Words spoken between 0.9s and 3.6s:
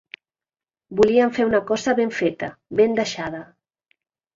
Volien fer una cosa ben feta, ben deixada